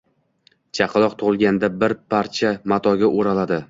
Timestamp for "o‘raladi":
3.19-3.59